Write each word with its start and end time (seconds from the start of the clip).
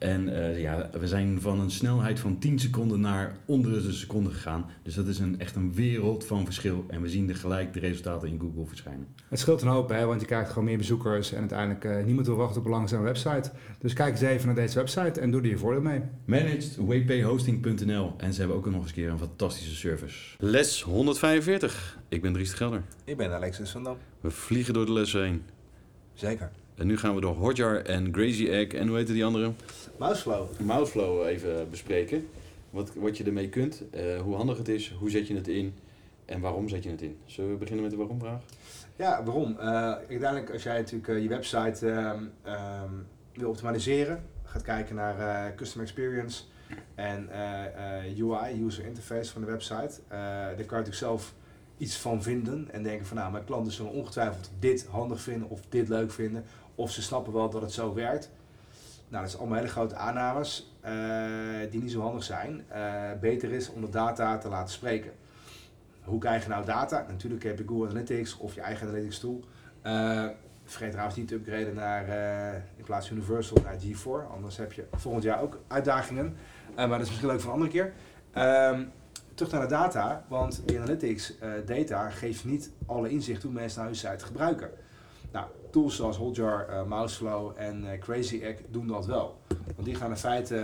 en 0.00 0.28
uh, 0.28 0.60
ja, 0.60 0.90
we 0.98 1.08
zijn 1.08 1.40
van 1.40 1.60
een 1.60 1.70
snelheid 1.70 2.20
van 2.20 2.38
10 2.38 2.58
seconden 2.58 3.00
naar 3.00 3.36
onder 3.44 3.82
de 3.82 3.92
seconde 3.92 4.30
gegaan. 4.30 4.66
Dus 4.82 4.94
dat 4.94 5.06
is 5.06 5.18
een, 5.18 5.40
echt 5.40 5.56
een 5.56 5.74
wereld 5.74 6.26
van 6.26 6.44
verschil. 6.44 6.84
En 6.88 7.02
we 7.02 7.08
zien 7.08 7.28
er 7.28 7.36
gelijk 7.36 7.72
de 7.72 7.80
resultaten 7.80 8.28
in 8.28 8.40
Google 8.40 8.66
verschijnen. 8.66 9.06
Het 9.28 9.38
scheelt 9.38 9.62
een 9.62 9.68
hoop, 9.68 9.88
hè, 9.88 10.04
want 10.04 10.20
je 10.20 10.26
krijgt 10.26 10.48
gewoon 10.48 10.64
meer 10.64 10.76
bezoekers. 10.76 11.32
En 11.32 11.38
uiteindelijk 11.38 11.84
uh, 11.84 12.04
niemand 12.04 12.26
wil 12.26 12.36
wachten 12.36 12.58
op 12.60 12.64
een 12.64 12.70
langzame 12.70 13.04
website. 13.04 13.50
Dus 13.78 13.92
kijk 13.92 14.10
eens 14.10 14.20
even 14.20 14.46
naar 14.46 14.54
deze 14.54 14.78
website 14.78 15.20
en 15.20 15.30
doe 15.30 15.40
er 15.40 15.48
je 15.48 15.58
voordeel 15.58 15.82
mee. 15.82 16.00
ManagedWPHosting.nl 16.24 18.14
En 18.16 18.32
ze 18.32 18.38
hebben 18.38 18.56
ook 18.56 18.66
nog 18.66 18.74
eens 18.74 18.86
een 18.86 18.94
keer 18.94 19.10
een 19.10 19.18
fantastische 19.18 19.74
service. 19.74 20.36
Les 20.38 20.82
145. 20.82 21.98
Ik 22.08 22.22
ben 22.22 22.32
Dries 22.32 22.50
de 22.50 22.56
Gelder. 22.56 22.82
Ik 23.04 23.16
ben 23.16 23.32
Alexis 23.32 23.70
van 23.70 23.84
Dam. 23.84 23.96
We 24.20 24.30
vliegen 24.30 24.74
door 24.74 24.86
de 24.86 24.92
lessen 24.92 25.22
heen. 25.22 25.42
Zeker. 26.14 26.50
En 26.80 26.86
nu 26.86 26.98
gaan 26.98 27.14
we 27.14 27.20
door 27.20 27.34
Hotjar 27.34 27.82
en 27.82 28.10
Crazy 28.10 28.48
Egg 28.48 28.68
en 28.68 28.88
hoe 28.88 28.96
heet 28.96 29.06
die 29.06 29.24
andere? 29.24 29.52
Mouseflow. 29.98 30.48
Mouseflow 30.60 31.26
even 31.26 31.70
bespreken. 31.70 32.28
Wat, 32.70 32.94
wat 32.94 33.16
je 33.16 33.24
ermee 33.24 33.48
kunt, 33.48 33.82
uh, 33.94 34.20
hoe 34.20 34.34
handig 34.34 34.58
het 34.58 34.68
is, 34.68 34.94
hoe 34.98 35.10
zet 35.10 35.26
je 35.26 35.34
het 35.34 35.48
in 35.48 35.74
en 36.24 36.40
waarom 36.40 36.68
zet 36.68 36.82
je 36.82 36.90
het 36.90 37.02
in. 37.02 37.18
Zullen 37.24 37.50
we 37.50 37.56
beginnen 37.56 37.82
met 37.82 37.92
de 37.92 37.98
waarom-vraag? 37.98 38.40
Ja, 38.96 39.24
waarom? 39.24 39.56
Uh, 39.58 39.64
uiteindelijk 39.92 40.50
als 40.52 40.62
jij 40.62 40.78
natuurlijk 40.78 41.08
uh, 41.08 41.22
je 41.22 41.28
website 41.28 41.86
um, 41.86 42.32
um, 42.46 43.06
wil 43.34 43.48
optimaliseren, 43.48 44.22
gaat 44.44 44.62
kijken 44.62 44.94
naar 44.94 45.54
customer 45.54 45.86
experience 45.86 46.42
en 46.94 47.28
UI, 48.18 48.64
user 48.64 48.84
interface 48.84 49.32
van 49.32 49.40
de 49.40 49.46
website, 49.46 50.00
daar 50.08 50.54
kan 50.54 50.56
je 50.56 50.64
natuurlijk 50.64 50.94
zelf 50.94 51.34
iets 51.80 51.96
van 51.96 52.22
vinden 52.22 52.68
en 52.70 52.82
denken 52.82 53.06
van 53.06 53.16
nou, 53.16 53.32
mijn 53.32 53.44
klanten 53.44 53.72
zullen 53.72 53.92
ongetwijfeld 53.92 54.50
dit 54.58 54.86
handig 54.86 55.20
vinden 55.20 55.48
of 55.48 55.60
dit 55.68 55.88
leuk 55.88 56.10
vinden 56.10 56.44
of 56.74 56.90
ze 56.90 57.02
snappen 57.02 57.32
wel 57.32 57.50
dat 57.50 57.62
het 57.62 57.72
zo 57.72 57.94
werkt. 57.94 58.30
Nou, 59.08 59.22
dat 59.22 59.30
zijn 59.30 59.42
allemaal 59.42 59.58
hele 59.58 59.70
grote 59.70 59.94
aannames 59.94 60.72
uh, 60.84 61.70
die 61.70 61.80
niet 61.80 61.90
zo 61.90 62.00
handig 62.00 62.22
zijn. 62.22 62.64
Uh, 62.72 63.10
beter 63.20 63.52
is 63.52 63.70
om 63.70 63.80
de 63.80 63.88
data 63.88 64.38
te 64.38 64.48
laten 64.48 64.72
spreken. 64.74 65.12
Hoe 66.04 66.18
krijg 66.18 66.42
je 66.42 66.48
nou 66.48 66.64
data? 66.64 67.04
Natuurlijk 67.08 67.42
heb 67.42 67.58
je 67.58 67.64
Google 67.66 67.88
Analytics 67.88 68.36
of 68.36 68.54
je 68.54 68.60
eigen 68.60 68.86
analytics 68.86 69.18
tool. 69.18 69.44
Uh, 69.86 70.26
vergeet 70.64 70.90
trouwens 70.90 71.16
niet 71.16 71.28
te 71.28 71.34
upgraden 71.34 71.74
naar, 71.74 72.06
in 72.76 72.84
plaats 72.84 73.08
van 73.08 73.16
Universal 73.16 73.58
naar 73.64 73.74
G4. 73.74 74.32
Anders 74.32 74.56
heb 74.56 74.72
je 74.72 74.86
volgend 74.92 75.24
jaar 75.24 75.40
ook 75.40 75.60
uitdagingen. 75.66 76.36
maar 76.74 76.88
dat 76.88 77.00
is 77.00 77.08
misschien 77.08 77.28
leuk 77.28 77.40
voor 77.40 77.52
een 77.52 77.60
andere 77.60 77.70
keer. 77.70 77.92
Ehm, 78.32 78.84
terug 79.46 79.60
naar 79.60 79.68
de 79.68 79.74
data, 79.74 80.24
want 80.28 80.62
analytics 80.66 81.34
data 81.66 82.10
geeft 82.10 82.44
niet 82.44 82.70
alle 82.86 83.10
inzicht 83.10 83.42
hoe 83.42 83.52
mensen 83.52 83.78
nou 83.78 83.90
hun 83.90 84.00
site 84.00 84.24
gebruiken. 84.24 84.70
Nou, 85.32 85.46
tools 85.70 85.96
zoals 85.96 86.16
Hotjar, 86.16 86.66
uh, 86.70 86.84
Mouseflow 86.84 87.52
en 87.56 87.84
uh, 87.84 87.98
Crazy 87.98 88.40
Egg 88.42 88.56
doen 88.70 88.86
dat 88.86 89.06
wel. 89.06 89.40
Want 89.74 89.84
die 89.84 89.94
gaan 89.94 90.10
in 90.10 90.16
feite, 90.16 90.56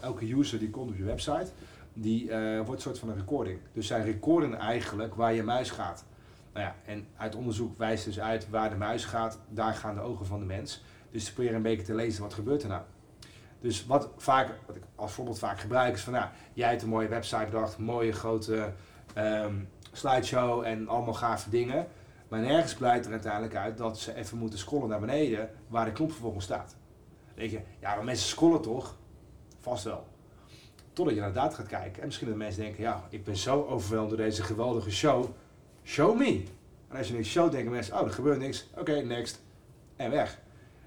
elke 0.00 0.34
user 0.34 0.58
die 0.58 0.70
komt 0.70 0.90
op 0.90 0.96
je 0.96 1.04
website, 1.04 1.46
die 1.92 2.30
wordt 2.56 2.70
een 2.70 2.80
soort 2.80 2.98
van 2.98 3.08
een 3.08 3.16
recording. 3.16 3.58
Dus 3.72 3.86
zij 3.86 4.02
recorden 4.02 4.54
eigenlijk 4.54 5.14
waar 5.14 5.34
je 5.34 5.42
muis 5.42 5.70
gaat. 5.70 6.04
Nou 6.52 6.66
ja, 6.66 6.74
en 6.84 7.06
uit 7.16 7.34
onderzoek 7.34 7.78
wijst 7.78 8.04
dus 8.04 8.20
uit 8.20 8.50
waar 8.50 8.70
de 8.70 8.76
muis 8.76 9.04
gaat, 9.04 9.38
daar 9.48 9.74
gaan 9.74 9.94
de 9.94 10.00
ogen 10.00 10.26
van 10.26 10.38
de 10.38 10.46
mens. 10.46 10.82
Dus 11.10 11.24
ze 11.24 11.32
proberen 11.32 11.56
een 11.56 11.62
beetje 11.62 11.86
te 11.86 11.94
lezen 11.94 12.22
wat 12.22 12.34
gebeurt 12.34 12.62
er 12.62 12.68
nou. 12.68 12.82
Dus 13.62 13.86
wat, 13.86 14.08
vaak, 14.16 14.48
wat 14.66 14.76
ik 14.76 14.82
als 14.94 15.12
voorbeeld 15.12 15.38
vaak 15.38 15.60
gebruik 15.60 15.94
is 15.94 16.02
van, 16.02 16.12
nou, 16.12 16.26
jij 16.52 16.68
hebt 16.68 16.82
een 16.82 16.88
mooie 16.88 17.08
website 17.08 17.44
bedacht, 17.44 17.78
mooie 17.78 18.12
grote 18.12 18.72
um, 19.18 19.68
slideshow 19.92 20.62
en 20.64 20.88
allemaal 20.88 21.14
gave 21.14 21.50
dingen. 21.50 21.86
Maar 22.28 22.40
nergens 22.40 22.74
blijkt 22.74 23.06
er 23.06 23.12
uiteindelijk 23.12 23.54
uit 23.54 23.78
dat 23.78 23.98
ze 23.98 24.14
even 24.14 24.38
moeten 24.38 24.58
scrollen 24.58 24.88
naar 24.88 25.00
beneden 25.00 25.50
waar 25.68 25.84
de 25.84 25.92
knop 25.92 26.10
vervolgens 26.10 26.44
staat. 26.44 26.76
Dan 27.26 27.34
denk 27.34 27.50
je, 27.50 27.60
ja, 27.80 27.94
maar 27.94 28.04
mensen 28.04 28.28
scrollen 28.28 28.62
toch? 28.62 28.96
Vast 29.60 29.84
wel. 29.84 30.06
Totdat 30.92 31.14
je 31.14 31.20
naar 31.20 31.32
de 31.32 31.38
data 31.38 31.56
gaat 31.56 31.66
kijken 31.66 32.00
en 32.00 32.06
misschien 32.06 32.28
dat 32.28 32.36
mensen 32.36 32.62
denken, 32.62 32.82
ja, 32.82 33.06
ik 33.10 33.24
ben 33.24 33.36
zo 33.36 33.64
overweldigd 33.64 34.16
door 34.16 34.26
deze 34.26 34.42
geweldige 34.42 34.90
show. 34.90 35.24
Show 35.84 36.18
me. 36.18 36.44
En 36.88 36.96
als 36.96 37.08
je 37.08 37.14
niks 37.14 37.28
show, 37.28 37.50
denken 37.50 37.70
mensen, 37.72 38.00
oh, 38.00 38.06
er 38.06 38.12
gebeurt 38.12 38.38
niks. 38.38 38.68
Oké, 38.76 39.00
next. 39.00 39.42
En 39.96 40.10
weg. 40.10 40.41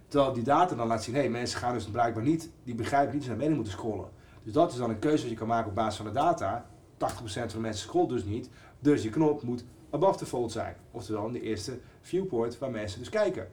Terwijl 0.08 0.34
die 0.34 0.44
data 0.44 0.76
dan 0.76 0.88
laat 0.88 1.04
zien, 1.04 1.14
hé, 1.14 1.20
hey, 1.20 1.30
mensen 1.30 1.60
gaan 1.60 1.74
dus 1.74 1.86
blijkbaar 1.86 2.24
niet, 2.24 2.50
die 2.64 2.76
begrijpen 2.76 3.14
niet 3.14 3.22
ze 3.22 3.28
naar 3.28 3.38
beneden 3.38 3.58
moeten 3.58 3.74
scrollen. 3.74 4.10
Dus 4.44 4.54
dat 4.54 4.72
is 4.72 4.78
dan 4.78 4.90
een 4.90 5.00
keuze 5.00 5.22
die 5.22 5.32
je 5.32 5.38
kan 5.38 5.48
maken 5.48 5.70
op 5.70 5.76
basis 5.76 5.96
van 5.96 6.06
de 6.06 6.12
data. 6.12 6.66
80% 6.94 6.98
van 6.98 7.48
de 7.48 7.60
mensen 7.60 7.88
scrolt 7.88 8.10
dus 8.10 8.24
niet. 8.24 8.50
Dus 8.80 9.04
je 9.04 9.10
knop 9.10 9.42
moet 9.42 9.66
above 9.90 10.18
the 10.18 10.26
fold 10.26 10.52
zijn. 10.52 10.76
Oftewel 10.92 11.28
in 11.28 11.34
de 11.34 11.42
eerste 11.42 11.80
viewport 12.02 12.58
waar 12.58 12.72
mensen 12.72 13.00
dus 13.00 13.10
kijken. 13.10 13.48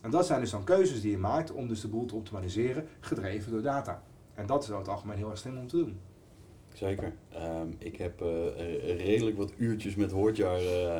En 0.00 0.10
dat 0.10 0.26
zijn 0.26 0.40
dus 0.40 0.50
dan 0.50 0.64
keuzes 0.64 1.00
die 1.00 1.10
je 1.10 1.18
maakt 1.18 1.52
om 1.52 1.68
dus 1.68 1.80
de 1.80 1.88
boel 1.88 2.04
te 2.04 2.14
optimaliseren, 2.14 2.86
gedreven 3.00 3.52
door 3.52 3.62
data. 3.62 4.02
En 4.34 4.46
dat 4.46 4.62
is 4.62 4.68
over 4.68 4.82
het 4.82 4.90
algemeen 4.90 5.16
heel 5.16 5.30
erg 5.30 5.38
slim 5.38 5.58
om 5.58 5.66
te 5.66 5.76
doen. 5.76 6.00
Zeker. 6.74 7.12
Um, 7.34 7.74
ik 7.78 7.96
heb 7.96 8.22
uh, 8.22 8.28
redelijk 8.96 9.36
wat 9.36 9.52
uurtjes 9.56 9.94
met 9.94 10.10
Hoortjaar 10.10 10.62
uh, 10.62 10.98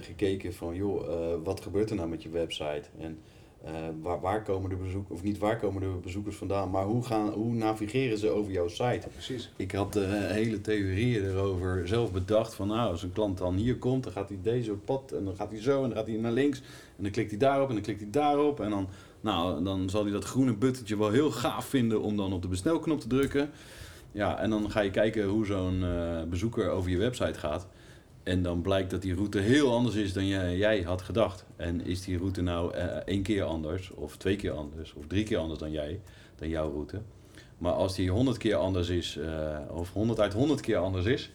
gekeken 0.00 0.54
van, 0.54 0.74
joh, 0.74 1.44
wat 1.44 1.60
gebeurt 1.60 1.90
er 1.90 1.96
nou 1.96 2.08
met 2.08 2.22
je 2.22 2.28
website? 2.28 2.82
En 2.98 3.18
uh, 3.64 3.70
waar, 4.02 4.20
waar, 4.20 4.42
komen 4.42 4.70
de 4.70 4.76
bezoekers, 4.76 5.18
of 5.18 5.22
niet 5.22 5.38
waar 5.38 5.58
komen 5.58 5.80
de 5.80 5.98
bezoekers 6.02 6.36
vandaan, 6.36 6.70
maar 6.70 6.84
hoe, 6.84 7.04
gaan, 7.04 7.28
hoe 7.28 7.54
navigeren 7.54 8.18
ze 8.18 8.30
over 8.30 8.52
jouw 8.52 8.68
site? 8.68 9.08
Precies. 9.12 9.52
Ik 9.56 9.72
had 9.72 9.96
uh, 9.96 10.04
hele 10.10 10.60
theorieën 10.60 11.24
erover 11.24 11.88
zelf 11.88 12.12
bedacht 12.12 12.54
van 12.54 12.68
nou, 12.68 12.90
als 12.90 13.02
een 13.02 13.12
klant 13.12 13.38
dan 13.38 13.54
hier 13.54 13.76
komt, 13.76 14.04
dan 14.04 14.12
gaat 14.12 14.28
hij 14.28 14.38
deze 14.42 14.72
pad 14.72 15.12
en 15.12 15.24
dan 15.24 15.36
gaat 15.36 15.50
hij 15.50 15.62
zo 15.62 15.82
en 15.82 15.88
dan 15.88 15.98
gaat 15.98 16.06
hij 16.06 16.16
naar 16.16 16.32
links 16.32 16.58
en 16.96 17.02
dan 17.02 17.12
klikt 17.12 17.30
hij 17.30 17.38
daarop 17.38 17.68
en 17.68 17.74
dan 17.74 17.82
klikt 17.82 18.00
hij 18.00 18.10
daarop 18.10 18.60
en 18.60 18.70
dan, 18.70 18.88
nou, 19.20 19.64
dan 19.64 19.90
zal 19.90 20.02
hij 20.02 20.12
dat 20.12 20.24
groene 20.24 20.54
buttentje 20.54 20.98
wel 20.98 21.10
heel 21.10 21.30
gaaf 21.30 21.64
vinden 21.64 22.02
om 22.02 22.16
dan 22.16 22.32
op 22.32 22.42
de 22.42 22.48
bestelknop 22.48 23.00
te 23.00 23.08
drukken. 23.08 23.50
Ja, 24.12 24.38
en 24.38 24.50
dan 24.50 24.70
ga 24.70 24.80
je 24.80 24.90
kijken 24.90 25.24
hoe 25.24 25.46
zo'n 25.46 25.82
uh, 25.82 26.22
bezoeker 26.22 26.70
over 26.70 26.90
je 26.90 26.98
website 26.98 27.38
gaat. 27.38 27.66
En 28.28 28.42
dan 28.42 28.62
blijkt 28.62 28.90
dat 28.90 29.02
die 29.02 29.14
route 29.14 29.38
heel 29.38 29.72
anders 29.72 29.94
is 29.94 30.12
dan 30.12 30.26
jij, 30.26 30.56
jij 30.56 30.82
had 30.82 31.02
gedacht. 31.02 31.44
En 31.56 31.84
is 31.84 32.02
die 32.02 32.18
route 32.18 32.42
nou 32.42 32.76
uh, 32.76 32.82
één 32.84 33.22
keer 33.22 33.42
anders, 33.42 33.90
of 33.90 34.16
twee 34.16 34.36
keer 34.36 34.52
anders, 34.52 34.92
of 34.92 35.06
drie 35.06 35.24
keer 35.24 35.38
anders 35.38 35.58
dan 35.58 35.70
jij, 35.70 36.00
dan 36.36 36.48
jouw 36.48 36.70
route. 36.70 37.00
Maar 37.58 37.72
als 37.72 37.94
die 37.94 38.10
honderd 38.10 38.36
keer 38.36 38.56
anders 38.56 38.88
is, 38.88 39.16
uh, 39.16 39.58
of 39.70 39.92
honderd 39.92 40.20
uit 40.20 40.32
honderd 40.32 40.60
keer 40.60 40.76
anders 40.76 41.06
is, 41.06 41.32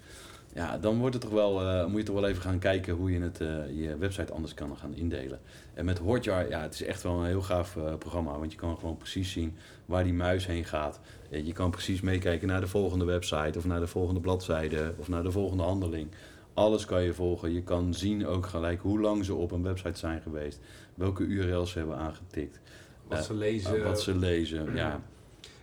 ja, 0.53 0.77
dan 0.77 0.97
wordt 0.97 1.13
het 1.13 1.23
toch 1.23 1.33
wel, 1.33 1.61
uh, 1.61 1.85
moet 1.85 1.99
je 1.99 2.05
toch 2.05 2.15
wel 2.15 2.27
even 2.27 2.41
gaan 2.41 2.59
kijken 2.59 2.93
hoe 2.93 3.11
je 3.11 3.19
het, 3.19 3.37
je 3.75 3.97
website 3.99 4.33
anders 4.33 4.53
kan 4.53 4.77
gaan 4.77 4.95
indelen. 4.95 5.39
En 5.73 5.85
met 5.85 5.97
Hotjar, 5.97 6.49
ja, 6.49 6.61
het 6.61 6.73
is 6.73 6.83
echt 6.83 7.03
wel 7.03 7.19
een 7.19 7.25
heel 7.25 7.41
gaaf 7.41 7.77
programma, 7.99 8.37
want 8.37 8.51
je 8.51 8.57
kan 8.57 8.77
gewoon 8.77 8.97
precies 8.97 9.31
zien 9.31 9.55
waar 9.85 10.03
die 10.03 10.13
muis 10.13 10.45
heen 10.45 10.65
gaat. 10.65 10.99
Je 11.29 11.53
kan 11.53 11.71
precies 11.71 12.01
meekijken 12.01 12.47
naar 12.47 12.61
de 12.61 12.67
volgende 12.67 13.05
website, 13.05 13.57
of 13.57 13.65
naar 13.65 13.79
de 13.79 13.87
volgende 13.87 14.19
bladzijde, 14.19 14.93
of 14.97 15.07
naar 15.07 15.23
de 15.23 15.31
volgende 15.31 15.63
handeling. 15.63 16.07
Alles 16.53 16.85
kan 16.85 17.03
je 17.03 17.13
volgen. 17.13 17.53
Je 17.53 17.63
kan 17.63 17.93
zien 17.93 18.27
ook 18.27 18.45
gelijk 18.45 18.81
hoe 18.81 18.99
lang 18.99 19.25
ze 19.25 19.33
op 19.33 19.51
een 19.51 19.63
website 19.63 19.99
zijn 19.99 20.21
geweest. 20.21 20.59
Welke 20.95 21.23
URL's 21.23 21.71
ze 21.71 21.77
hebben 21.77 21.97
aangetikt. 21.97 22.59
Wat 23.07 23.17
uh, 23.17 23.23
ze 23.23 23.33
lezen. 23.33 23.77
Uh, 23.77 23.83
wat 23.83 24.01
ze 24.01 24.15
lezen, 24.15 24.75
ja. 24.75 25.01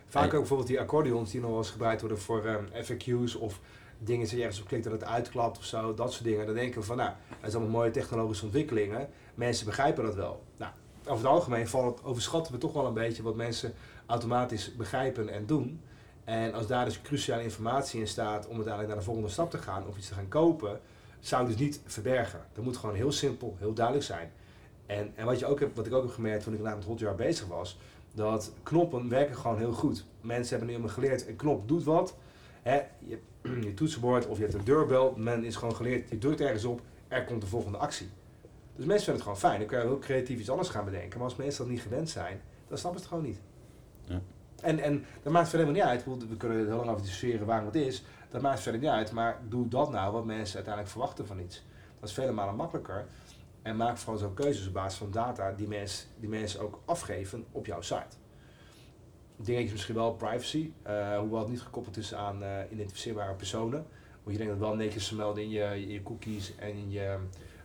Vaak 0.07 0.25
ook 0.25 0.39
bijvoorbeeld 0.39 0.67
die 0.67 0.79
accordeons 0.79 1.31
die 1.31 1.41
nog 1.41 1.49
wel 1.49 1.59
eens 1.59 1.69
gebruikt 1.69 2.01
worden 2.01 2.19
voor 2.19 2.45
um, 2.45 2.67
FAQ's 2.83 3.35
of 3.35 3.59
dingen 3.97 4.21
dat 4.21 4.29
je 4.29 4.41
ergens 4.41 4.61
op 4.61 4.67
klikt 4.67 4.83
dat 4.83 4.93
het 4.93 5.03
uitklapt 5.03 5.57
of 5.57 5.65
zo. 5.65 5.93
Dat 5.93 6.13
soort 6.13 6.23
dingen. 6.23 6.45
Dan 6.45 6.55
denken 6.55 6.79
we 6.79 6.85
van 6.85 6.97
nou, 6.97 7.09
dat 7.29 7.51
zijn 7.51 7.53
allemaal 7.61 7.79
mooie 7.79 7.91
technologische 7.91 8.45
ontwikkelingen. 8.45 9.09
Mensen 9.35 9.65
begrijpen 9.65 10.03
dat 10.03 10.15
wel. 10.15 10.43
Nou, 10.57 10.71
over 11.03 11.25
het 11.25 11.33
algemeen 11.33 11.67
valt 11.67 11.97
het, 11.97 12.05
overschatten 12.05 12.53
we 12.53 12.59
toch 12.59 12.73
wel 12.73 12.85
een 12.85 12.93
beetje 12.93 13.23
wat 13.23 13.35
mensen 13.35 13.73
automatisch 14.05 14.75
begrijpen 14.75 15.29
en 15.29 15.45
doen. 15.45 15.81
En 16.31 16.53
als 16.53 16.67
daar 16.67 16.85
dus 16.85 17.01
cruciale 17.01 17.43
informatie 17.43 17.99
in 17.99 18.07
staat 18.07 18.47
om 18.47 18.55
uiteindelijk 18.55 18.87
naar 18.87 18.97
de 18.97 19.03
volgende 19.03 19.29
stap 19.29 19.51
te 19.51 19.57
gaan 19.57 19.87
of 19.87 19.97
iets 19.97 20.07
te 20.07 20.13
gaan 20.13 20.27
kopen, 20.27 20.79
zou 21.19 21.41
ik 21.41 21.47
dus 21.47 21.57
niet 21.57 21.81
verbergen. 21.85 22.45
Dat 22.53 22.63
moet 22.63 22.77
gewoon 22.77 22.95
heel 22.95 23.11
simpel, 23.11 23.55
heel 23.59 23.73
duidelijk 23.73 24.05
zijn. 24.05 24.31
En, 24.85 25.11
en 25.15 25.25
wat, 25.25 25.39
je 25.39 25.45
ook 25.45 25.59
hebt, 25.59 25.75
wat 25.75 25.85
ik 25.85 25.93
ook 25.93 26.03
heb 26.03 26.11
gemerkt 26.11 26.43
toen 26.43 26.53
ik 26.53 26.57
inderdaad 26.57 26.79
met 26.79 26.89
Hotjar 26.89 27.15
bezig 27.15 27.47
was, 27.47 27.77
dat 28.13 28.53
knoppen 28.63 29.09
werken 29.09 29.35
gewoon 29.35 29.57
heel 29.57 29.73
goed. 29.73 30.05
Mensen 30.21 30.49
hebben 30.49 30.67
nu 30.67 30.73
helemaal 30.73 30.95
geleerd, 30.95 31.27
een 31.27 31.35
knop 31.35 31.67
doet 31.67 31.83
wat. 31.83 32.15
Je, 32.63 33.19
je 33.67 33.73
toetsenbord 33.73 34.27
of 34.27 34.37
je 34.37 34.43
hebt 34.43 34.55
een 34.55 34.63
deurbel, 34.63 35.13
men 35.17 35.43
is 35.43 35.55
gewoon 35.55 35.75
geleerd, 35.75 36.09
je 36.09 36.17
drukt 36.17 36.41
ergens 36.41 36.65
op, 36.65 36.81
er 37.07 37.23
komt 37.23 37.41
de 37.41 37.47
volgende 37.47 37.77
actie. 37.77 38.09
Dus 38.75 38.85
mensen 38.85 39.05
vinden 39.05 39.13
het 39.13 39.21
gewoon 39.21 39.51
fijn. 39.51 39.59
Dan 39.59 39.67
kun 39.67 39.77
je 39.77 39.83
heel 39.83 39.99
creatief 39.99 40.39
iets 40.39 40.49
anders 40.49 40.69
gaan 40.69 40.85
bedenken. 40.85 41.17
Maar 41.17 41.27
als 41.27 41.37
mensen 41.37 41.63
dat 41.63 41.73
niet 41.73 41.81
gewend 41.81 42.09
zijn, 42.09 42.41
dan 42.67 42.77
snappen 42.77 43.01
ze 43.01 43.07
het 43.07 43.15
gewoon 43.15 43.29
niet. 43.31 43.41
Ja. 44.61 44.67
En, 44.67 44.79
en 44.79 45.05
dat 45.23 45.33
maakt 45.33 45.49
verder 45.49 45.67
helemaal 45.67 45.91
niet 45.93 46.07
uit. 46.07 46.29
We 46.29 46.37
kunnen 46.37 46.67
heel 46.67 46.75
lang 46.75 46.89
over 46.89 47.01
discussiëren 47.01 47.45
waarom 47.45 47.65
het 47.65 47.75
is. 47.75 48.03
Dat 48.29 48.41
maakt 48.41 48.59
verder 48.59 48.81
niet 48.81 48.89
uit. 48.89 49.11
Maar 49.11 49.39
doe 49.49 49.67
dat 49.67 49.91
nou 49.91 50.13
wat 50.13 50.25
mensen 50.25 50.55
uiteindelijk 50.55 50.93
verwachten 50.93 51.27
van 51.27 51.39
iets. 51.39 51.63
Dat 51.99 52.09
is 52.09 52.15
vele 52.15 52.31
malen 52.31 52.55
makkelijker. 52.55 53.05
En 53.61 53.75
maak 53.75 53.97
vooral 53.97 54.17
zo 54.17 54.29
keuzes 54.29 54.67
op 54.67 54.73
basis 54.73 54.99
van 54.99 55.11
data 55.11 55.51
die, 55.51 55.67
mens, 55.67 56.07
die 56.19 56.29
mensen 56.29 56.59
ook 56.59 56.81
afgeven 56.85 57.45
op 57.51 57.65
jouw 57.65 57.81
site. 57.81 58.15
Dingetje 59.35 59.71
misschien 59.71 59.95
wel 59.95 60.13
privacy, 60.13 60.71
uh, 60.87 61.17
hoewel 61.17 61.39
het 61.39 61.49
niet 61.49 61.61
gekoppeld 61.61 61.97
is 61.97 62.13
aan 62.13 62.43
uh, 62.43 62.57
identificeerbare 62.71 63.33
personen. 63.33 63.85
Moet 64.23 64.33
je 64.33 64.39
denkt 64.39 64.59
dat 64.59 64.67
wel 64.67 64.75
netjes 64.75 65.07
vermelden 65.07 65.43
in 65.43 65.49
je, 65.49 65.87
je 65.87 66.03
cookies 66.03 66.55
en 66.55 66.69
in 66.69 66.91
je 66.91 67.17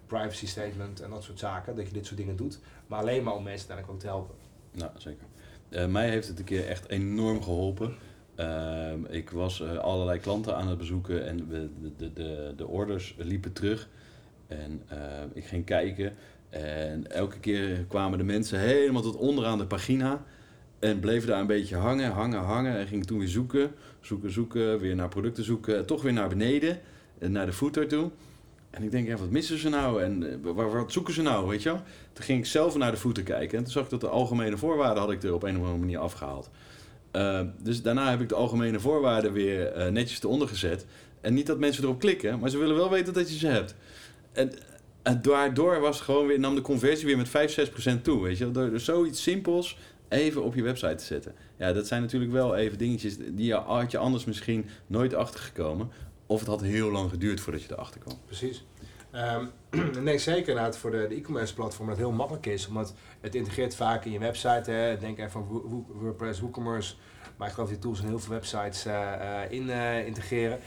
privacy 0.06 0.46
statement 0.46 1.00
en 1.00 1.10
dat 1.10 1.22
soort 1.22 1.38
zaken, 1.38 1.76
dat 1.76 1.87
je 1.87 1.92
dit 1.92 2.06
soort 2.06 2.19
dingen 2.19 2.37
doet. 2.37 2.60
Maar 2.87 3.00
alleen 3.00 3.22
maar 3.22 3.34
om 3.34 3.42
mensen 3.42 3.69
uiteindelijk 3.69 3.92
ook 3.92 4.00
te 4.00 4.06
helpen. 4.06 4.34
Nou, 4.70 4.90
zeker. 4.96 5.26
Uh, 5.70 5.86
mij 5.86 6.08
heeft 6.08 6.28
het 6.28 6.38
een 6.38 6.44
keer 6.44 6.66
echt 6.66 6.88
enorm 6.88 7.42
geholpen. 7.42 7.94
Uh, 8.40 8.92
ik 9.08 9.30
was 9.30 9.60
uh, 9.60 9.76
allerlei 9.76 10.18
klanten 10.18 10.56
aan 10.56 10.68
het 10.68 10.78
bezoeken 10.78 11.26
en 11.26 11.36
de, 11.36 11.68
de, 11.96 12.12
de, 12.12 12.52
de 12.56 12.66
orders 12.66 13.14
liepen 13.18 13.52
terug. 13.52 13.88
En 14.46 14.82
ik 15.32 15.44
ging 15.44 15.64
kijken 15.64 16.14
en 16.50 17.10
elke 17.10 17.38
keer 17.38 17.84
kwamen 17.88 18.18
de 18.18 18.24
mensen 18.24 18.60
helemaal 18.60 19.02
tot 19.02 19.16
onderaan 19.16 19.58
de 19.58 19.66
pagina. 19.66 20.24
En 20.78 21.00
bleven 21.00 21.28
daar 21.28 21.40
een 21.40 21.46
beetje 21.46 21.76
hangen, 21.76 22.10
hangen, 22.10 22.40
hangen. 22.40 22.78
En 22.78 22.86
ging 22.86 23.06
toen 23.06 23.18
weer 23.18 23.28
zoeken, 23.28 23.70
zoeken, 24.00 24.32
zoeken. 24.32 24.78
Weer 24.78 24.94
naar 24.94 25.08
producten 25.08 25.44
zoeken. 25.44 25.86
Toch 25.86 26.02
weer 26.02 26.12
naar 26.12 26.28
beneden, 26.28 26.80
naar 27.18 27.46
de 27.46 27.52
footer 27.52 27.88
toe. 27.88 28.10
En 28.76 28.82
ik 28.82 28.90
denk, 28.90 29.06
ja, 29.06 29.17
wat 29.17 29.31
missen 29.31 29.58
ze 29.58 29.69
nou? 29.69 30.02
En 30.02 30.40
waar, 30.43 30.70
wat 30.70 30.93
zoeken 30.93 31.14
ze 31.14 31.23
nou, 31.23 31.49
weet 31.49 31.62
je? 31.62 31.70
Toen 32.12 32.25
ging 32.25 32.38
ik 32.38 32.46
zelf 32.46 32.76
naar 32.76 32.90
de 32.90 32.96
voeten 32.96 33.25
kijken. 33.25 33.58
En 33.58 33.64
toen 33.64 33.73
zag 33.73 33.84
ik 33.84 33.90
dat 33.90 34.00
de 34.00 34.08
algemene 34.08 34.56
voorwaarden 34.56 35.02
had 35.02 35.12
ik 35.12 35.23
er 35.23 35.34
op 35.34 35.43
een 35.43 35.56
of 35.56 35.61
andere 35.61 35.78
manier 35.78 35.99
afgehaald. 35.99 36.50
Uh, 37.12 37.40
dus 37.62 37.82
daarna 37.82 38.11
heb 38.11 38.20
ik 38.20 38.28
de 38.28 38.34
algemene 38.34 38.81
voorwaarden 38.81 39.32
weer 39.32 39.76
uh, 39.76 39.87
netjes 39.87 40.23
eronder 40.23 40.49
gezet. 40.49 40.87
En 41.20 41.34
niet 41.34 41.46
dat 41.46 41.58
mensen 41.58 41.84
erop 41.84 41.99
klikken, 41.99 42.38
maar 42.38 42.50
ze 42.50 42.58
willen 42.58 42.76
wel 42.76 42.90
weten 42.90 43.12
dat 43.12 43.31
je 43.31 43.38
ze 43.38 43.46
hebt. 43.46 43.75
En, 44.32 44.52
daardoor 45.23 45.81
was 45.81 46.00
gewoon 46.00 46.26
weer, 46.26 46.38
nam 46.38 46.55
de 46.55 46.61
conversie 46.61 47.06
weer 47.06 47.17
met 47.17 47.28
5, 47.28 47.52
6 47.52 47.69
procent 47.69 48.05
toe, 48.05 48.23
weet 48.23 48.38
je? 48.38 48.50
Door, 48.50 48.81
zoiets 48.81 49.23
simpels 49.23 49.78
even 50.08 50.43
op 50.43 50.55
je 50.55 50.62
website 50.62 50.94
te 50.94 51.05
zetten. 51.05 51.34
Ja, 51.58 51.73
dat 51.73 51.87
zijn 51.87 52.02
natuurlijk 52.02 52.32
wel 52.32 52.56
even 52.56 52.78
dingetjes 52.78 53.17
die 53.31 53.55
had 53.55 53.90
je 53.90 53.99
anders 53.99 54.25
misschien 54.25 54.67
nooit 54.87 55.14
achtergekomen. 55.14 55.90
Of 56.26 56.38
het 56.38 56.49
had 56.49 56.61
heel 56.61 56.90
lang 56.90 57.11
geduurd 57.11 57.40
voordat 57.40 57.62
je 57.62 57.73
erachter 57.73 58.00
kwam. 58.00 58.19
Precies. 58.25 58.64
Um, 59.14 59.50
nee, 60.02 60.19
zeker 60.19 60.49
inderdaad 60.49 60.76
voor 60.78 60.90
de, 60.90 61.06
e-commerce 61.06 61.55
platform 61.55 61.88
dat 61.88 61.96
heel 61.96 62.12
makkelijk 62.12 62.46
is. 62.46 62.67
Omdat 62.67 62.94
het 63.20 63.34
integreert 63.34 63.75
vaak 63.75 64.05
in 64.05 64.12
je 64.12 64.19
website. 64.19 64.70
Hè. 64.70 64.99
Denk 64.99 65.19
even 65.19 65.40
aan 65.40 65.84
WordPress, 65.88 66.40
WooCommerce. 66.40 66.94
Maar 67.37 67.49
ik 67.49 67.55
geloof 67.55 67.69
die 67.69 67.78
tools 67.78 68.00
in 68.00 68.06
heel 68.06 68.19
veel 68.19 68.32
websites 68.32 68.87
uh, 68.87 68.93
uh, 68.93 69.50
in 69.50 69.69
uh, 69.69 70.06
integreren. 70.06 70.58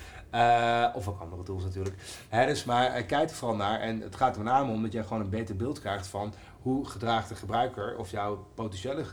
of 0.96 1.08
ook 1.08 1.20
andere 1.20 1.44
tools 1.44 1.64
natuurlijk. 1.64 1.96
Hè, 2.30 2.46
dus 2.46 2.64
maar 2.64 3.04
kijk 3.04 3.30
er 3.30 3.36
vooral 3.36 3.58
naar. 3.58 3.80
En 3.80 4.02
het 4.02 4.16
gaat 4.16 4.36
er 4.36 4.44
met 4.44 4.54
name 4.54 4.72
om 4.72 4.82
dat 4.82 4.92
je 4.92 5.04
gewoon 5.04 5.22
een 5.22 5.30
beter 5.30 5.56
beeld 5.56 5.80
krijgt 5.80 6.08
van 6.08 6.34
hoe 6.62 6.86
gedraagt 6.86 7.30
de 7.30 7.36
gebruiker 7.36 7.98
of 7.98 8.12
jouw 8.12 8.48
potentiële 8.56 9.06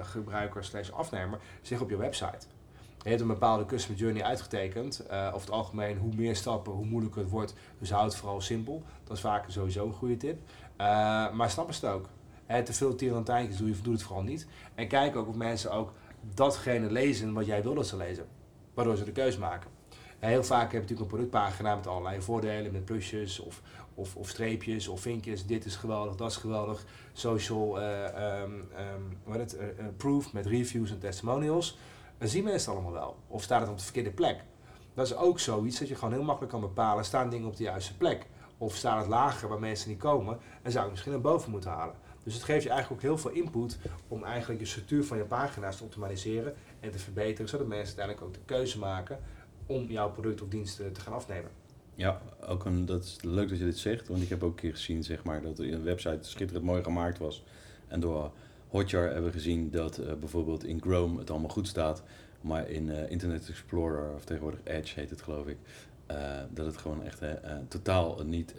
gebruiker 0.00 0.64
slash 0.64 0.90
afnemer 0.90 1.38
zich 1.62 1.80
op 1.80 1.90
je 1.90 1.96
website. 1.96 2.46
Je 3.04 3.10
hebt 3.10 3.22
een 3.22 3.28
bepaalde 3.28 3.66
customer 3.66 4.00
journey 4.00 4.22
uitgetekend. 4.22 5.04
Uh, 5.10 5.26
over 5.26 5.40
het 5.40 5.50
algemeen, 5.50 5.98
hoe 5.98 6.14
meer 6.14 6.36
stappen, 6.36 6.72
hoe 6.72 6.86
moeilijker 6.86 7.20
het 7.20 7.30
wordt. 7.30 7.54
Dus 7.78 7.90
houd 7.90 8.04
het 8.04 8.16
vooral 8.16 8.40
simpel. 8.40 8.82
Dat 9.04 9.16
is 9.16 9.22
vaak 9.22 9.50
sowieso 9.50 9.86
een 9.86 9.92
goede 9.92 10.16
tip. 10.16 10.38
Uh, 10.80 11.32
maar 11.32 11.50
ze 11.50 11.60
het 11.60 11.84
ook. 11.84 12.08
He, 12.46 12.62
te 12.62 12.72
veel 12.72 12.94
tirantijntjes 12.94 13.56
doe 13.56 13.68
je, 13.68 13.74
doe 13.82 13.92
het 13.92 14.02
vooral 14.02 14.22
niet. 14.22 14.46
En 14.74 14.88
kijk 14.88 15.16
ook 15.16 15.28
of 15.28 15.34
mensen 15.34 15.72
ook 15.72 15.92
datgene 16.34 16.90
lezen 16.90 17.32
wat 17.32 17.46
jij 17.46 17.62
wil 17.62 17.74
dat 17.74 17.86
ze 17.86 17.96
lezen. 17.96 18.26
Waardoor 18.74 18.96
ze 18.96 19.04
de 19.04 19.12
keus 19.12 19.38
maken. 19.38 19.70
En 20.18 20.28
heel 20.28 20.44
vaak 20.44 20.62
heb 20.62 20.70
je 20.72 20.78
natuurlijk 20.78 21.00
een 21.00 21.16
productpagina 21.16 21.74
met 21.74 21.86
allerlei 21.86 22.22
voordelen, 22.22 22.72
met 22.72 22.84
plusjes 22.84 23.38
of, 23.38 23.62
of, 23.94 24.16
of 24.16 24.28
streepjes 24.28 24.88
of 24.88 25.00
vinkjes. 25.00 25.46
Dit 25.46 25.64
is 25.64 25.76
geweldig, 25.76 26.14
dat 26.14 26.30
is 26.30 26.36
geweldig. 26.36 26.84
Social 27.12 27.80
uh, 27.80 28.42
um, 28.42 28.68
um, 28.78 29.18
wat 29.24 29.38
het, 29.38 29.56
proof 29.96 30.32
met 30.32 30.46
reviews 30.46 30.90
en 30.90 30.98
testimonials 30.98 31.78
dan 32.18 32.28
zien 32.28 32.44
mensen 32.44 32.72
het 32.72 32.80
allemaal 32.80 33.00
wel. 33.00 33.16
Of 33.28 33.42
staat 33.42 33.60
het 33.60 33.70
op 33.70 33.78
de 33.78 33.84
verkeerde 33.84 34.10
plek. 34.10 34.44
Dat 34.94 35.06
is 35.06 35.16
ook 35.16 35.40
zoiets 35.40 35.78
dat 35.78 35.88
je 35.88 35.94
gewoon 35.94 36.12
heel 36.12 36.22
makkelijk 36.22 36.52
kan 36.52 36.60
bepalen, 36.60 37.04
staan 37.04 37.30
dingen 37.30 37.48
op 37.48 37.56
de 37.56 37.62
juiste 37.62 37.96
plek? 37.96 38.26
Of 38.58 38.74
staat 38.74 38.98
het 38.98 39.08
lager 39.08 39.48
waar 39.48 39.60
mensen 39.60 39.88
niet 39.88 39.98
komen 39.98 40.38
en 40.62 40.72
zou 40.72 40.84
je 40.84 40.90
misschien 40.90 41.12
naar 41.12 41.20
boven 41.20 41.50
moeten 41.50 41.70
halen. 41.70 41.94
Dus 42.22 42.34
het 42.34 42.42
geeft 42.42 42.62
je 42.62 42.70
eigenlijk 42.70 43.02
ook 43.02 43.08
heel 43.08 43.18
veel 43.18 43.42
input 43.42 43.78
om 44.08 44.24
eigenlijk 44.24 44.60
de 44.60 44.66
structuur 44.66 45.04
van 45.04 45.16
je 45.16 45.24
pagina's 45.24 45.76
te 45.76 45.84
optimaliseren 45.84 46.54
en 46.80 46.90
te 46.90 46.98
verbeteren, 46.98 47.48
zodat 47.48 47.66
mensen 47.66 47.98
uiteindelijk 47.98 48.26
ook 48.26 48.34
de 48.34 48.54
keuze 48.54 48.78
maken 48.78 49.18
om 49.66 49.84
jouw 49.84 50.10
product 50.10 50.42
of 50.42 50.48
dienst 50.48 50.76
te 50.76 51.00
gaan 51.00 51.12
afnemen. 51.12 51.50
Ja, 51.94 52.20
ook 52.46 52.64
een, 52.64 52.86
dat 52.86 53.04
is 53.04 53.18
leuk 53.22 53.48
dat 53.48 53.58
je 53.58 53.64
dit 53.64 53.78
zegt, 53.78 54.08
want 54.08 54.22
ik 54.22 54.28
heb 54.28 54.42
ook 54.42 54.50
een 54.50 54.56
keer 54.56 54.74
gezien 54.74 55.04
zeg 55.04 55.24
maar, 55.24 55.42
dat 55.42 55.58
een 55.58 55.82
website 55.82 56.18
schitterend 56.20 56.66
mooi 56.66 56.82
gemaakt 56.82 57.18
was. 57.18 57.44
En 57.86 58.00
door 58.00 58.32
Hotjar 58.74 59.04
hebben 59.04 59.24
we 59.24 59.32
gezien 59.32 59.70
dat 59.70 59.98
uh, 59.98 60.12
bijvoorbeeld 60.12 60.64
in 60.64 60.80
Chrome 60.80 61.18
het 61.18 61.30
allemaal 61.30 61.48
goed 61.48 61.68
staat, 61.68 62.02
maar 62.40 62.68
in 62.68 62.88
uh, 62.88 63.10
Internet 63.10 63.48
Explorer, 63.48 64.14
of 64.14 64.24
tegenwoordig 64.24 64.60
Edge 64.64 65.00
heet 65.00 65.10
het 65.10 65.22
geloof 65.22 65.46
ik, 65.46 65.56
uh, 66.10 66.16
dat 66.50 66.66
het 66.66 66.76
gewoon 66.76 67.04
echt 67.04 67.22
totaal 67.68 68.24
niet 68.24 68.54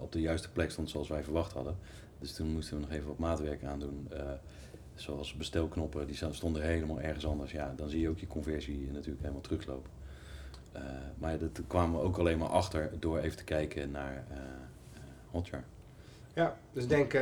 op 0.00 0.12
de 0.12 0.20
juiste 0.20 0.50
plek 0.50 0.70
stond 0.70 0.90
zoals 0.90 1.08
wij 1.08 1.22
verwacht 1.24 1.52
hadden. 1.52 1.76
Dus 2.18 2.32
toen 2.32 2.52
moesten 2.52 2.74
we 2.74 2.80
nog 2.80 2.90
even 2.90 3.06
wat 3.06 3.18
maatwerk 3.18 3.64
aan 3.64 3.80
doen. 3.80 4.08
zoals 4.94 5.34
bestelknoppen, 5.34 6.06
die 6.06 6.18
stonden 6.30 6.62
helemaal 6.62 7.00
ergens 7.00 7.26
anders. 7.26 7.52
Ja, 7.52 7.72
dan 7.76 7.88
zie 7.88 8.00
je 8.00 8.08
ook 8.08 8.18
je 8.18 8.26
conversie 8.26 8.88
natuurlijk 8.92 9.20
helemaal 9.20 9.40
teruglopen. 9.40 9.90
maar 11.18 11.38
dat 11.38 11.60
kwamen 11.66 12.00
we 12.00 12.06
ook 12.06 12.18
alleen 12.18 12.38
maar 12.38 12.48
achter 12.48 12.90
door 12.98 13.18
even 13.18 13.36
te 13.36 13.44
kijken 13.44 13.90
naar 13.90 14.24
Hotjar. 15.30 15.64
Ja, 16.34 16.56
dus 16.72 16.86
denk, 16.86 17.12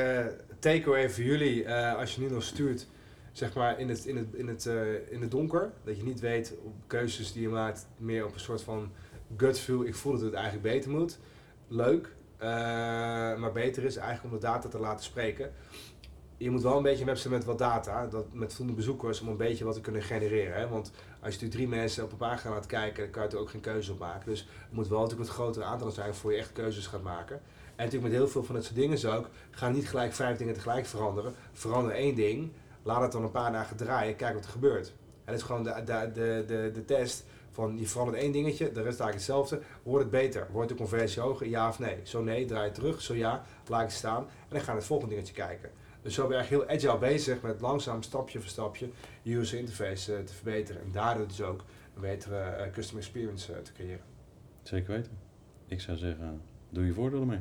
takeaway 0.61 1.11
voor 1.11 1.25
jullie, 1.25 1.65
uh, 1.65 1.97
als 1.97 2.15
je 2.15 2.21
nu 2.21 2.31
nog 2.31 2.43
stuurt, 2.43 2.87
zeg 3.33 3.55
maar 3.55 3.81
in 3.81 3.89
het, 3.89 4.05
in, 4.05 4.17
het, 4.17 4.35
in, 4.35 4.49
het, 4.49 4.65
uh, 4.65 5.13
in 5.13 5.21
het 5.21 5.31
donker, 5.31 5.73
dat 5.85 5.97
je 5.97 6.03
niet 6.03 6.21
weet 6.21 6.55
op 6.63 6.75
keuzes 6.87 7.33
die 7.33 7.43
je 7.43 7.49
maakt, 7.49 7.87
meer 7.97 8.27
op 8.27 8.35
een 8.35 8.41
soort 8.41 8.63
van 8.63 8.93
gut 9.37 9.59
feel, 9.59 9.85
ik 9.85 9.95
voel 9.95 10.13
dat 10.13 10.21
het 10.21 10.35
eigenlijk 10.35 10.65
beter 10.75 10.91
moet. 10.91 11.19
Leuk, 11.69 12.15
maar 13.39 13.53
beter 13.53 13.85
is 13.85 13.97
eigenlijk 13.97 14.35
om 14.35 14.41
de 14.41 14.47
data 14.47 14.69
te 14.69 14.79
laten 14.79 15.05
spreken. 15.05 15.53
Je 16.37 16.51
moet 16.51 16.63
wel 16.63 16.77
een 16.77 16.83
beetje 16.83 17.01
een 17.01 17.07
website 17.07 17.31
met 17.31 17.45
wat 17.45 17.59
data, 17.59 18.07
dat, 18.07 18.33
met 18.33 18.55
voldoende 18.55 18.81
bezoekers, 18.81 19.21
om 19.21 19.29
een 19.29 19.37
beetje 19.37 19.65
wat 19.65 19.75
te 19.75 19.81
kunnen 19.81 20.03
genereren. 20.03 20.59
Hè? 20.59 20.69
Want 20.69 20.93
als 21.21 21.37
je 21.37 21.49
drie 21.49 21.69
mensen 21.69 22.05
op 22.05 22.13
een 22.13 22.19
pagina 22.19 22.55
laat 22.55 22.67
kijken, 22.67 23.11
kan 23.11 23.23
je 23.23 23.29
er 23.29 23.39
ook 23.39 23.51
geen 23.51 23.61
keuze 23.61 23.93
op 23.93 23.99
maken. 23.99 24.31
Dus 24.31 24.41
het 24.41 24.73
moet 24.73 24.89
wel 24.89 25.01
natuurlijk 25.01 25.29
een 25.29 25.35
grotere 25.35 25.65
aantal 25.65 25.91
zijn 25.91 26.15
voor 26.15 26.33
je 26.33 26.39
echt 26.39 26.53
keuzes 26.53 26.87
gaat 26.87 27.03
maken. 27.03 27.41
En 27.81 27.87
natuurlijk 27.87 28.13
met 28.13 28.23
heel 28.23 28.31
veel 28.31 28.45
van 28.45 28.55
dat 28.55 28.65
soort 28.65 28.77
dingen 28.77 28.99
zo 28.99 29.17
ook. 29.17 29.29
Ga 29.51 29.69
niet 29.69 29.89
gelijk 29.89 30.13
vijf 30.13 30.37
dingen 30.37 30.55
tegelijk 30.55 30.87
veranderen. 30.87 31.35
Verander 31.53 31.93
één 31.93 32.15
ding. 32.15 32.53
Laat 32.83 33.03
het 33.03 33.13
dan 33.13 33.23
een 33.23 33.31
paar 33.31 33.53
dagen 33.53 33.77
draaien. 33.77 34.17
Kijk 34.17 34.35
wat 34.35 34.45
er 34.45 34.51
gebeurt. 34.51 34.89
En 34.89 34.95
dat 35.25 35.35
is 35.35 35.43
gewoon 35.43 35.65
de, 35.65 35.83
de, 35.85 36.11
de, 36.13 36.45
de, 36.47 36.71
de 36.75 36.85
test 36.85 37.25
van 37.51 37.79
je 37.79 37.87
verandert 37.87 38.19
één 38.19 38.33
dingetje, 38.33 38.65
de 38.65 38.83
rest 38.83 39.01
eigenlijk 39.01 39.15
hetzelfde. 39.15 39.61
Wordt 39.83 40.03
het 40.03 40.11
beter? 40.11 40.49
Wordt 40.53 40.69
de 40.69 40.75
conversie 40.75 41.23
hoger? 41.23 41.49
Ja 41.49 41.69
of 41.69 41.79
nee? 41.79 41.97
Zo 42.03 42.23
nee, 42.23 42.45
draai 42.45 42.65
het 42.65 42.75
terug. 42.75 43.01
Zo 43.01 43.15
ja, 43.15 43.45
laat 43.67 43.83
het 43.83 43.93
staan. 43.93 44.23
En 44.23 44.49
dan 44.49 44.61
gaan 44.61 44.75
we 44.75 44.79
het 44.79 44.89
volgende 44.89 45.15
dingetje 45.15 45.35
kijken. 45.35 45.71
Dus 46.03 46.15
zo 46.15 46.23
ben 46.23 46.31
je 46.31 46.37
eigenlijk 46.37 46.69
heel 46.69 46.77
agile 46.77 46.99
bezig 46.99 47.43
met 47.43 47.61
langzaam 47.61 48.03
stapje 48.03 48.41
voor 48.41 48.49
stapje 48.49 48.91
je 49.23 49.37
user 49.37 49.59
interface 49.59 50.13
uh, 50.13 50.19
te 50.19 50.35
verbeteren. 50.35 50.83
En 50.83 50.93
daardoor 50.93 51.27
dus 51.27 51.43
ook 51.43 51.65
een 51.95 52.01
betere 52.01 52.67
uh, 52.67 52.73
customer 52.73 53.03
experience 53.03 53.53
uh, 53.53 53.59
te 53.59 53.73
creëren. 53.73 54.05
Zeker 54.63 54.93
weten. 54.95 55.13
Ik 55.67 55.81
zou 55.81 55.97
zeggen, 55.97 56.43
doe 56.69 56.87
je 56.87 56.93
voordeel 56.93 57.21
ermee. 57.21 57.41